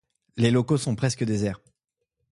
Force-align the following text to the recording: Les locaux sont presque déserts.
Les 0.35 0.49
locaux 0.49 0.77
sont 0.77 0.95
presque 0.95 1.23
déserts. 1.23 1.59